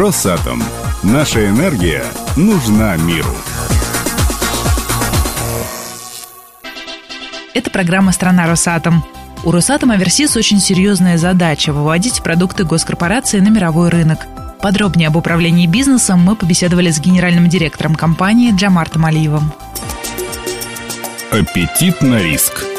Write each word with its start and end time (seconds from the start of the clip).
Росатом. 0.00 0.62
Наша 1.02 1.46
энергия 1.46 2.02
нужна 2.34 2.96
миру. 2.96 3.34
Это 7.52 7.70
программа 7.70 8.10
«Страна 8.12 8.46
Росатом». 8.46 9.04
У 9.44 9.50
Росатома 9.50 9.96
Версис 9.98 10.38
очень 10.38 10.58
серьезная 10.58 11.18
задача– 11.18 11.70
выводить 11.74 12.22
продукты 12.22 12.64
госкорпорации 12.64 13.40
на 13.40 13.48
мировой 13.48 13.90
рынок. 13.90 14.26
Подробнее 14.62 15.08
об 15.08 15.16
управлении 15.16 15.66
бизнесом 15.66 16.20
мы 16.20 16.34
побеседовали 16.34 16.90
с 16.90 16.98
генеральным 16.98 17.50
директором 17.50 17.94
компании 17.94 18.56
Джамартом 18.56 19.04
Алиевым. 19.04 19.52
Аппетит 21.30 22.00
на 22.00 22.22
риск. 22.22 22.69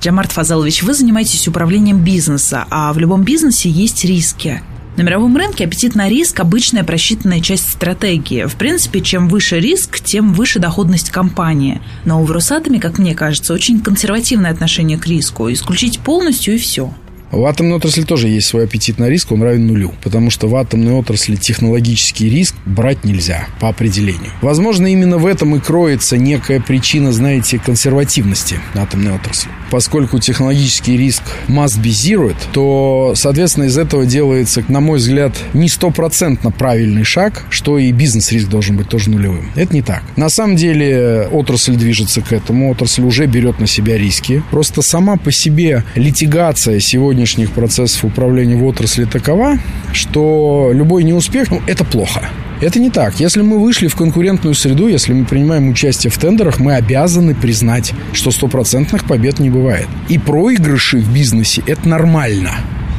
Джамарт 0.00 0.32
Фазалович, 0.32 0.82
вы 0.82 0.94
занимаетесь 0.94 1.46
управлением 1.46 2.02
бизнеса, 2.02 2.64
а 2.70 2.90
в 2.94 2.98
любом 2.98 3.22
бизнесе 3.22 3.68
есть 3.68 4.02
риски. 4.06 4.62
На 4.96 5.02
мировом 5.02 5.36
рынке 5.36 5.64
аппетит 5.64 5.94
на 5.94 6.08
риск– 6.08 6.40
обычная 6.40 6.84
просчитанная 6.84 7.40
часть 7.40 7.70
стратегии. 7.70 8.46
В 8.46 8.54
принципе, 8.56 9.02
чем 9.02 9.28
выше 9.28 9.60
риск, 9.60 10.00
тем 10.00 10.32
выше 10.32 10.58
доходность 10.58 11.10
компании. 11.10 11.82
Но 12.06 12.22
в 12.24 12.30
Росатоме, 12.30 12.80
как 12.80 12.98
мне 12.98 13.14
кажется, 13.14 13.52
очень 13.52 13.80
консервативное 13.80 14.50
отношение 14.50 14.96
к 14.96 15.06
риску. 15.06 15.52
Исключить 15.52 16.00
полностью 16.00 16.54
и 16.54 16.58
все– 16.58 16.94
в 17.30 17.44
атомной 17.44 17.76
отрасли 17.76 18.02
тоже 18.02 18.28
есть 18.28 18.48
свой 18.48 18.64
аппетит 18.64 18.98
на 18.98 19.08
риск, 19.08 19.32
он 19.32 19.42
равен 19.42 19.66
нулю. 19.66 19.92
Потому 20.02 20.30
что 20.30 20.48
в 20.48 20.56
атомной 20.56 20.92
отрасли 20.92 21.36
технологический 21.36 22.28
риск 22.28 22.54
брать 22.66 23.04
нельзя 23.04 23.46
по 23.60 23.68
определению. 23.68 24.30
Возможно, 24.42 24.86
именно 24.86 25.18
в 25.18 25.26
этом 25.26 25.56
и 25.56 25.60
кроется 25.60 26.16
некая 26.16 26.60
причина, 26.60 27.12
знаете, 27.12 27.58
консервативности 27.58 28.58
атомной 28.74 29.14
отрасли. 29.14 29.50
Поскольку 29.70 30.18
технологический 30.18 30.96
риск 30.96 31.22
must 31.48 31.80
be 31.80 32.34
то, 32.52 33.12
соответственно, 33.14 33.64
из 33.64 33.78
этого 33.78 34.04
делается, 34.06 34.64
на 34.68 34.80
мой 34.80 34.98
взгляд, 34.98 35.36
не 35.52 35.68
стопроцентно 35.68 36.50
правильный 36.50 37.04
шаг, 37.04 37.44
что 37.50 37.78
и 37.78 37.92
бизнес-риск 37.92 38.48
должен 38.48 38.76
быть 38.76 38.88
тоже 38.88 39.10
нулевым. 39.10 39.50
Это 39.54 39.74
не 39.74 39.82
так. 39.82 40.02
На 40.16 40.28
самом 40.28 40.56
деле 40.56 41.28
отрасль 41.30 41.76
движется 41.76 42.20
к 42.20 42.32
этому, 42.32 42.70
отрасль 42.70 43.02
уже 43.02 43.26
берет 43.26 43.60
на 43.60 43.66
себя 43.66 43.96
риски. 43.96 44.42
Просто 44.50 44.82
сама 44.82 45.16
по 45.16 45.30
себе 45.30 45.84
литигация 45.94 46.80
сегодня 46.80 47.19
сегодняшних 47.20 47.52
процессов 47.52 48.04
управления 48.04 48.56
в 48.56 48.64
отрасли 48.64 49.04
такова, 49.04 49.58
что 49.92 50.70
любой 50.72 51.04
неуспех 51.04 51.50
ну,– 51.50 51.60
это 51.66 51.84
плохо. 51.84 52.30
Это 52.62 52.78
не 52.78 52.90
так. 52.90 53.20
Если 53.20 53.42
мы 53.42 53.58
вышли 53.58 53.88
в 53.88 53.94
конкурентную 53.96 54.54
среду, 54.54 54.88
если 54.88 55.12
мы 55.12 55.26
принимаем 55.26 55.68
участие 55.68 56.10
в 56.10 56.16
тендерах, 56.16 56.60
мы 56.60 56.74
обязаны 56.74 57.34
признать, 57.34 57.92
что 58.14 58.30
стопроцентных 58.30 59.04
побед 59.04 59.38
не 59.38 59.50
бывает. 59.50 59.86
И 60.08 60.18
проигрыши 60.18 60.98
в 60.98 61.12
бизнесе– 61.12 61.62
это 61.66 61.86
нормально. 61.88 62.52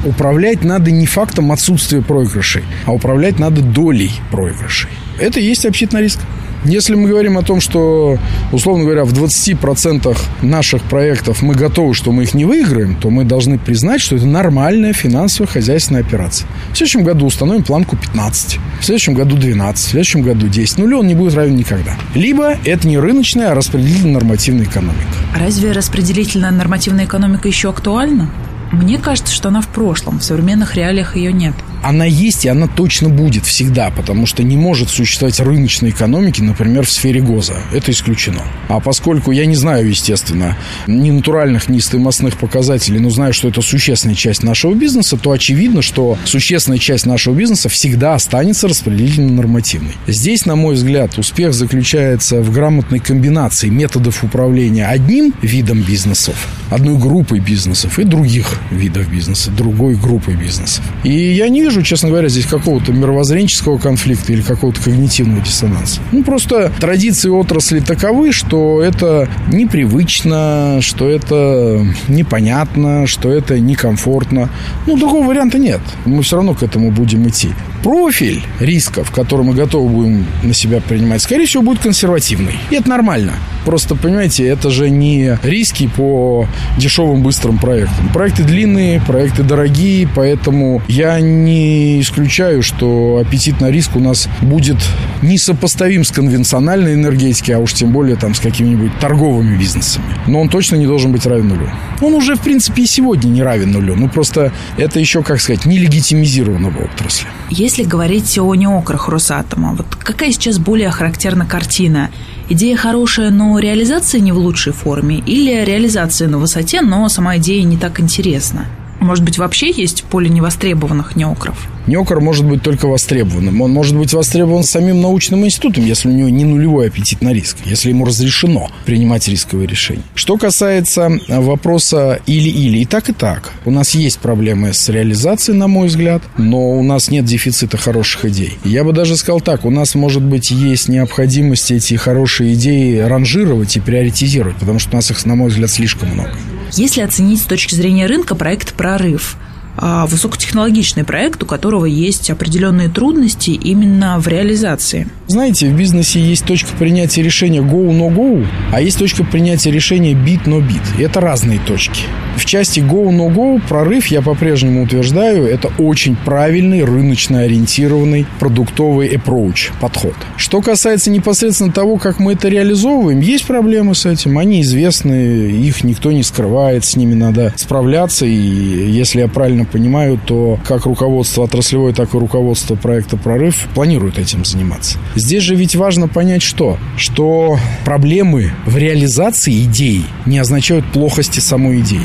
Управлять 0.05 0.63
надо 0.63 0.91
не 0.91 1.07
фактом 1.07 1.51
отсутствия 1.51 2.01
проигрышей, 2.01 2.63
а 2.85 2.93
управлять 2.93 3.39
надо 3.39 3.61
долей 3.61 4.11
проигрышей. 4.31 4.89
Это 5.19 5.39
и 5.39 5.43
есть 5.43 5.65
общительный 5.65 6.03
риск. 6.03 6.19
Если 6.63 6.93
мы 6.93 7.09
говорим 7.09 7.39
о 7.39 7.41
том, 7.41 7.59
что, 7.59 8.19
условно 8.51 8.83
говоря, 8.83 9.03
в 9.03 9.13
20% 9.13 10.15
наших 10.43 10.83
проектов 10.83 11.41
мы 11.41 11.55
готовы, 11.55 11.95
что 11.95 12.11
мы 12.11 12.23
их 12.23 12.35
не 12.35 12.45
выиграем, 12.45 12.95
то 12.95 13.09
мы 13.09 13.23
должны 13.23 13.57
признать, 13.57 13.99
что 13.99 14.15
это 14.15 14.27
нормальная 14.27 14.93
финансово-хозяйственная 14.93 16.01
операция. 16.01 16.47
В 16.71 16.77
следующем 16.77 17.03
году 17.03 17.25
установим 17.25 17.63
планку 17.63 17.97
15, 17.97 18.59
в 18.79 18.85
следующем 18.85 19.15
году 19.15 19.37
12, 19.37 19.85
в 19.85 19.89
следующем 19.89 20.21
году 20.21 20.47
10. 20.47 20.77
Нулю 20.77 20.99
он 20.99 21.07
не 21.07 21.15
будет 21.15 21.33
равен 21.33 21.55
никогда. 21.55 21.95
Либо 22.13 22.55
это 22.63 22.87
не 22.87 22.99
рыночная, 22.99 23.51
а 23.51 23.55
распределительная 23.55 24.13
нормативная 24.13 24.65
экономика. 24.65 25.01
Разве 25.35 25.71
распределительная 25.71 26.51
нормативная 26.51 27.05
экономика 27.05 27.47
еще 27.47 27.69
актуальна? 27.69 28.29
Мне 28.71 28.99
кажется, 28.99 29.33
что 29.33 29.49
она 29.49 29.61
в 29.61 29.67
прошлом, 29.67 30.19
в 30.19 30.23
современных 30.23 30.75
реалиях 30.75 31.15
ее 31.15 31.33
нет 31.33 31.55
она 31.83 32.05
есть 32.05 32.45
и 32.45 32.49
она 32.49 32.67
точно 32.67 33.09
будет 33.09 33.45
всегда, 33.45 33.89
потому 33.89 34.25
что 34.25 34.43
не 34.43 34.57
может 34.57 34.89
существовать 34.89 35.39
рыночной 35.39 35.89
экономики, 35.89 36.41
например, 36.41 36.85
в 36.85 36.91
сфере 36.91 37.21
ГОЗа. 37.21 37.55
Это 37.73 37.91
исключено. 37.91 38.41
А 38.67 38.79
поскольку 38.79 39.31
я 39.31 39.45
не 39.45 39.55
знаю, 39.55 39.89
естественно, 39.89 40.57
ни 40.87 41.11
натуральных, 41.11 41.69
ни 41.69 41.79
стоимостных 41.79 42.37
показателей, 42.37 42.99
но 42.99 43.09
знаю, 43.09 43.33
что 43.33 43.47
это 43.47 43.61
существенная 43.61 44.15
часть 44.15 44.43
нашего 44.43 44.73
бизнеса, 44.73 45.17
то 45.17 45.31
очевидно, 45.31 45.81
что 45.81 46.17
существенная 46.25 46.79
часть 46.79 47.05
нашего 47.05 47.33
бизнеса 47.33 47.69
всегда 47.69 48.13
останется 48.13 48.67
распределительно-нормативной. 48.67 49.93
Здесь, 50.07 50.45
на 50.45 50.55
мой 50.55 50.75
взгляд, 50.75 51.17
успех 51.17 51.53
заключается 51.53 52.41
в 52.41 52.51
грамотной 52.51 52.99
комбинации 52.99 53.69
методов 53.69 54.23
управления 54.23 54.85
одним 54.85 55.33
видом 55.41 55.81
бизнесов, 55.81 56.47
одной 56.69 56.97
группой 56.97 57.39
бизнесов 57.39 57.99
и 57.99 58.03
других 58.03 58.59
видов 58.69 59.09
бизнеса, 59.09 59.51
другой 59.51 59.95
группой 59.95 60.35
бизнесов. 60.35 60.83
И 61.03 61.11
я 61.11 61.49
не 61.49 61.61
вижу 61.61 61.70
вижу, 61.71 61.83
честно 61.83 62.09
говоря, 62.09 62.27
здесь 62.27 62.45
какого-то 62.45 62.91
мировоззренческого 62.91 63.77
конфликта 63.77 64.33
или 64.33 64.41
какого-то 64.41 64.81
когнитивного 64.81 65.41
диссонанса. 65.41 66.01
Ну, 66.11 66.21
просто 66.23 66.71
традиции 66.79 67.29
отрасли 67.29 67.79
таковы, 67.79 68.33
что 68.33 68.81
это 68.81 69.29
непривычно, 69.47 70.79
что 70.81 71.09
это 71.09 71.85
непонятно, 72.09 73.07
что 73.07 73.31
это 73.31 73.57
некомфортно. 73.59 74.49
Ну, 74.85 74.97
другого 74.97 75.27
варианта 75.27 75.59
нет. 75.59 75.81
Мы 76.05 76.23
все 76.23 76.35
равно 76.35 76.53
к 76.53 76.63
этому 76.63 76.91
будем 76.91 77.27
идти. 77.27 77.49
Профиль 77.83 78.43
рисков, 78.59 79.11
который 79.11 79.45
мы 79.45 79.53
готовы 79.53 79.89
будем 79.89 80.25
на 80.43 80.53
себя 80.53 80.81
принимать, 80.81 81.21
скорее 81.21 81.45
всего, 81.45 81.63
будет 81.63 81.79
консервативный. 81.79 82.55
И 82.69 82.75
это 82.75 82.89
нормально. 82.89 83.33
Просто, 83.65 83.95
понимаете, 83.95 84.47
это 84.47 84.69
же 84.69 84.89
не 84.89 85.37
риски 85.43 85.87
по 85.87 86.47
дешевым 86.77 87.21
быстрым 87.21 87.57
проектам. 87.57 88.09
Проекты 88.13 88.43
длинные, 88.43 89.01
проекты 89.01 89.43
дорогие, 89.43 90.07
поэтому 90.15 90.81
я 90.87 91.19
не 91.19 92.01
исключаю, 92.01 92.63
что 92.63 93.21
аппетит 93.25 93.61
на 93.61 93.69
риск 93.69 93.95
у 93.95 93.99
нас 93.99 94.27
будет 94.41 94.77
несопоставим 95.21 96.03
с 96.03 96.11
конвенциональной 96.11 96.95
энергетикой, 96.95 97.55
а 97.55 97.59
уж 97.59 97.73
тем 97.73 97.91
более 97.91 98.15
там 98.15 98.33
с 98.33 98.39
какими-нибудь 98.39 98.97
торговыми 98.99 99.57
бизнесами. 99.57 100.05
Но 100.27 100.41
он 100.41 100.49
точно 100.49 100.75
не 100.75 100.87
должен 100.87 101.11
быть 101.11 101.25
равен 101.25 101.47
нулю. 101.47 101.69
Он 102.01 102.13
уже, 102.13 102.35
в 102.35 102.41
принципе, 102.41 102.83
и 102.83 102.87
сегодня 102.87 103.29
не 103.29 103.43
равен 103.43 103.71
нулю. 103.71 103.95
Ну, 103.95 104.09
просто 104.09 104.51
это 104.77 104.99
еще, 104.99 105.21
как 105.23 105.39
сказать, 105.39 105.65
не 105.65 105.77
легитимизировано 105.77 106.69
в 106.69 106.79
отрасли. 106.79 107.27
Если 107.71 107.85
говорить 107.85 108.37
о 108.37 108.53
неокрах 108.53 109.07
Росатома, 109.07 109.75
вот 109.75 109.95
какая 109.95 110.33
сейчас 110.33 110.59
более 110.59 110.91
характерна 110.91 111.45
картина? 111.45 112.11
Идея 112.49 112.75
хорошая, 112.75 113.29
но 113.29 113.57
реализация 113.59 114.19
не 114.19 114.33
в 114.33 114.37
лучшей 114.37 114.73
форме? 114.73 115.19
Или 115.19 115.63
реализация 115.63 116.27
на 116.27 116.37
высоте, 116.37 116.81
но 116.81 117.07
сама 117.07 117.37
идея 117.37 117.63
не 117.63 117.77
так 117.77 118.01
интересна? 118.01 118.65
Может 119.01 119.25
быть, 119.25 119.39
вообще 119.39 119.71
есть 119.71 120.03
поле 120.03 120.29
невостребованных 120.29 121.15
неокров? 121.15 121.57
Неокр 121.87 122.19
может 122.19 122.45
быть 122.45 122.61
только 122.61 122.87
востребованным. 122.87 123.59
Он 123.61 123.71
может 123.71 123.97
быть 123.97 124.13
востребован 124.13 124.63
самим 124.63 125.01
научным 125.01 125.43
институтом, 125.43 125.83
если 125.85 126.07
у 126.07 126.11
него 126.11 126.29
не 126.29 126.45
нулевой 126.45 126.87
аппетит 126.87 127.23
на 127.23 127.33
риск, 127.33 127.57
если 127.65 127.89
ему 127.89 128.05
разрешено 128.05 128.69
принимать 128.85 129.27
рисковые 129.27 129.67
решения. 129.67 130.03
Что 130.13 130.37
касается 130.37 131.09
вопроса 131.27 132.19
или-или, 132.27 132.77
и 132.77 132.85
так, 132.85 133.09
и 133.09 133.13
так. 133.13 133.51
У 133.65 133.71
нас 133.71 133.95
есть 133.95 134.19
проблемы 134.19 134.71
с 134.71 134.87
реализацией, 134.87 135.57
на 135.57 135.67
мой 135.67 135.87
взгляд, 135.87 136.21
но 136.37 136.77
у 136.77 136.83
нас 136.83 137.09
нет 137.09 137.25
дефицита 137.25 137.77
хороших 137.77 138.25
идей. 138.25 138.59
Я 138.63 138.83
бы 138.83 138.93
даже 138.93 139.17
сказал 139.17 139.41
так, 139.41 139.65
у 139.65 139.71
нас, 139.71 139.95
может 139.95 140.21
быть, 140.21 140.51
есть 140.51 140.89
необходимость 140.89 141.71
эти 141.71 141.95
хорошие 141.95 142.53
идеи 142.53 142.99
ранжировать 142.99 143.75
и 143.75 143.79
приоритизировать, 143.79 144.57
потому 144.57 144.77
что 144.77 144.91
у 144.91 144.95
нас 144.97 145.09
их, 145.09 145.25
на 145.25 145.33
мой 145.33 145.49
взгляд, 145.49 145.71
слишком 145.71 146.09
много. 146.09 146.35
Если 146.73 147.01
оценить 147.01 147.41
с 147.41 147.45
точки 147.45 147.75
зрения 147.75 148.05
рынка 148.07 148.35
проект 148.35 148.73
«Прорыв», 148.73 149.37
высокотехнологичный 149.77 151.03
проект, 151.03 151.43
у 151.43 151.45
которого 151.45 151.85
есть 151.85 152.29
определенные 152.29 152.89
трудности 152.89 153.51
именно 153.51 154.19
в 154.19 154.27
реализации. 154.27 155.07
Знаете, 155.27 155.69
в 155.69 155.77
бизнесе 155.77 156.19
есть 156.19 156.45
точка 156.45 156.69
принятия 156.77 157.21
решения 157.21 157.59
go, 157.59 157.89
no 157.89 158.13
go, 158.13 158.45
а 158.71 158.81
есть 158.81 158.99
точка 158.99 159.23
принятия 159.23 159.71
решения 159.71 160.13
bit, 160.13 160.45
no 160.45 160.59
bit. 160.59 160.81
Это 160.99 161.21
разные 161.21 161.59
точки. 161.59 162.01
В 162.35 162.45
части 162.45 162.79
go, 162.79 163.09
no 163.09 163.33
go 163.33 163.61
прорыв, 163.67 164.07
я 164.07 164.21
по-прежнему 164.21 164.83
утверждаю, 164.83 165.45
это 165.45 165.69
очень 165.77 166.15
правильный, 166.15 166.83
рыночно 166.83 167.39
ориентированный 167.39 168.25
продуктовый 168.39 169.09
approach, 169.09 169.71
подход. 169.79 170.15
Что 170.37 170.61
касается 170.61 171.11
непосредственно 171.11 171.71
того, 171.71 171.97
как 171.97 172.19
мы 172.19 172.33
это 172.33 172.47
реализовываем, 172.49 173.19
есть 173.19 173.45
проблемы 173.45 173.95
с 173.95 174.05
этим, 174.05 174.37
они 174.37 174.61
известны, 174.61 175.51
их 175.51 175.83
никто 175.83 176.11
не 176.11 176.23
скрывает, 176.23 176.83
с 176.83 176.95
ними 176.95 177.13
надо 177.13 177.53
справляться, 177.55 178.25
и 178.25 178.31
если 178.31 179.21
я 179.21 179.27
правильно 179.27 179.60
правильно 179.61 179.65
понимаю, 179.65 180.19
то 180.25 180.59
как 180.67 180.85
руководство 180.85 181.43
отраслевое, 181.43 181.93
так 181.93 182.13
и 182.13 182.17
руководство 182.17 182.75
проекта 182.75 183.17
«Прорыв» 183.17 183.67
планируют 183.73 184.17
этим 184.17 184.45
заниматься. 184.45 184.97
Здесь 185.15 185.43
же 185.43 185.55
ведь 185.55 185.75
важно 185.75 186.07
понять 186.07 186.41
что? 186.41 186.77
Что 186.97 187.57
проблемы 187.85 188.51
в 188.65 188.77
реализации 188.77 189.63
идей 189.63 190.05
не 190.25 190.39
означают 190.39 190.85
плохости 190.85 191.39
самой 191.39 191.79
идеи. 191.81 192.01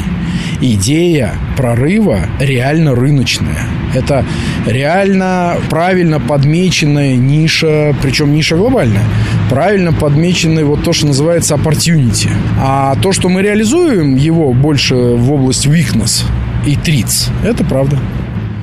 Идея 0.60 1.34
прорыва 1.56 2.20
реально 2.40 2.94
рыночная. 2.94 3.66
Это 3.94 4.24
реально 4.66 5.56
правильно 5.70 6.20
подмеченная 6.20 7.16
ниша, 7.16 7.94
причем 8.02 8.34
ниша 8.34 8.56
глобальная. 8.56 9.04
Правильно 9.50 9.92
подмеченный 9.92 10.64
вот 10.64 10.84
то, 10.84 10.92
что 10.92 11.06
называется 11.06 11.54
opportunity. 11.54 12.28
А 12.58 12.94
то, 12.96 13.12
что 13.12 13.28
мы 13.28 13.42
реализуем 13.42 14.16
его 14.16 14.52
больше 14.52 14.94
в 14.94 15.32
область 15.32 15.66
weakness, 15.66 16.24
и 16.66 16.76
триц. 16.76 17.28
Это 17.44 17.64
правда. 17.64 17.98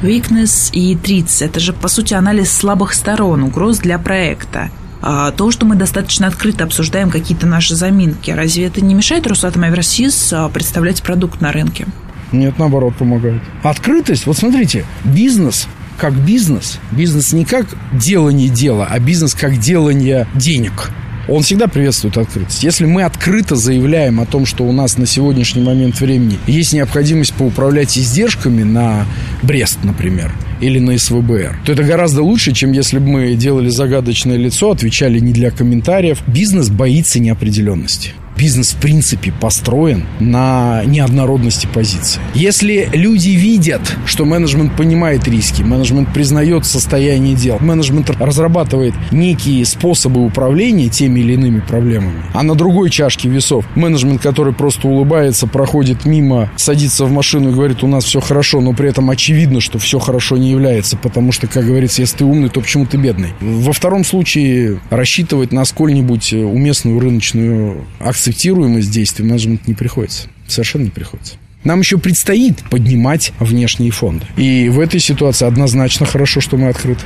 weakness 0.01 0.69
и 0.73 0.95
threats– 0.95 1.37
это 1.43 1.59
же, 1.59 1.73
по 1.73 1.87
сути, 1.87 2.13
анализ 2.13 2.51
слабых 2.51 2.93
сторон, 2.93 3.43
угроз 3.43 3.79
для 3.79 3.97
проекта. 3.97 4.69
А 5.01 5.31
то, 5.31 5.51
что 5.51 5.65
мы 5.65 5.75
достаточно 5.75 6.27
открыто 6.27 6.63
обсуждаем 6.63 7.09
какие-то 7.09 7.47
наши 7.47 7.75
заминки, 7.75 8.31
разве 8.31 8.65
это 8.65 8.83
не 8.83 8.93
мешает 8.93 9.27
Росатом 9.27 9.63
Аверсис 9.63 10.31
а, 10.31 10.49
представлять 10.49 11.01
продукт 11.01 11.41
на 11.41 11.51
рынке? 11.51 11.87
Нет, 12.31 12.57
наоборот, 12.57 12.95
помогает. 12.95 13.41
Открытость, 13.63 14.25
вот 14.25 14.37
смотрите, 14.37 14.85
бизнес 15.03 15.67
как 15.97 16.13
бизнес, 16.13 16.79
бизнес 16.91 17.33
не 17.33 17.45
как 17.45 17.67
делание 17.93 18.49
дела, 18.49 18.87
а 18.89 18.99
бизнес 18.99 19.33
как 19.33 19.57
делание 19.57 20.27
денег– 20.35 20.91
он 21.27 21.43
всегда 21.43 21.67
приветствует 21.67 22.17
открытость. 22.17 22.63
Если 22.63 22.85
мы 22.85 23.03
открыто 23.03 23.55
заявляем 23.55 24.19
о 24.19 24.25
том, 24.25 24.45
что 24.45 24.63
у 24.63 24.71
нас 24.71 24.97
на 24.97 25.05
сегодняшний 25.05 25.61
момент 25.61 25.99
времени 25.99 26.37
есть 26.47 26.73
необходимость 26.73 27.33
поуправлять 27.33 27.97
издержками 27.97 28.63
на 28.63 29.05
Брест, 29.41 29.79
например, 29.83 30.33
или 30.59 30.79
на 30.79 30.97
СВБР, 30.97 31.59
то 31.65 31.71
это 31.71 31.83
гораздо 31.83 32.23
лучше, 32.23 32.53
чем 32.53 32.71
если 32.71 32.99
бы 32.99 33.07
мы 33.07 33.35
делали 33.35 33.69
загадочное 33.69 34.37
лицо, 34.37 34.71
отвечали 34.71 35.19
не 35.19 35.33
для 35.33 35.51
комментариев. 35.51 36.19
Бизнес 36.27 36.69
боится 36.69 37.19
неопределенности 37.19 38.13
бизнес 38.37 38.73
в 38.73 38.77
принципе 38.77 39.31
построен 39.31 40.05
на 40.19 40.83
неоднородности 40.85 41.67
позиции. 41.67 42.21
Если 42.33 42.89
люди 42.93 43.29
видят, 43.29 43.81
что 44.05 44.25
менеджмент 44.25 44.75
понимает 44.75 45.27
риски, 45.27 45.61
менеджмент 45.61 46.13
признает 46.13 46.65
состояние 46.65 47.35
дел, 47.35 47.57
менеджмент 47.59 48.09
разрабатывает 48.09 48.93
некие 49.11 49.65
способы 49.65 50.25
управления 50.25 50.89
теми 50.89 51.19
или 51.19 51.33
иными 51.33 51.59
проблемами, 51.59 52.23
а 52.33 52.43
на 52.43 52.55
другой 52.55 52.89
чашке 52.89 53.29
весов 53.29 53.65
менеджмент, 53.75 54.21
который 54.21 54.53
просто 54.53 54.87
улыбается, 54.87 55.47
проходит 55.47 56.05
мимо, 56.05 56.51
садится 56.55 57.05
в 57.05 57.11
машину 57.11 57.49
и 57.49 57.53
говорит, 57.53 57.83
у 57.83 57.87
нас 57.87 58.03
все 58.05 58.19
хорошо, 58.19 58.61
но 58.61 58.73
при 58.73 58.89
этом 58.89 59.09
очевидно, 59.09 59.61
что 59.61 59.79
все 59.79 59.99
хорошо 59.99 60.37
не 60.37 60.51
является, 60.51 60.97
потому 60.97 61.31
что, 61.31 61.47
как 61.47 61.65
говорится, 61.65 62.01
если 62.01 62.17
ты 62.17 62.25
умный, 62.25 62.49
то 62.49 62.61
почему 62.61 62.85
ты 62.85 62.97
бедный? 62.97 63.29
Во 63.39 63.73
втором 63.73 64.03
случае 64.03 64.79
рассчитывать 64.89 65.51
на 65.51 65.65
сколь-нибудь 65.65 66.33
уместную 66.33 66.99
рыночную 66.99 67.85
акцию 67.99 68.22
акцептируемость 68.23 68.89
действий 68.89 69.25
менеджмент 69.25 69.67
не 69.67 69.73
приходится. 69.73 70.29
Совершенно 70.47 70.83
не 70.83 70.89
приходится. 70.89 71.35
Нам 71.65 71.81
еще 71.81 71.97
предстоит 71.97 72.63
поднимать 72.69 73.33
внешние 73.39 73.91
фонды. 73.91 74.25
И 74.37 74.69
в 74.69 74.79
этой 74.79 75.01
ситуации 75.01 75.45
однозначно 75.45 76.05
хорошо, 76.05 76.39
что 76.39 76.55
мы 76.55 76.69
открыты. 76.69 77.03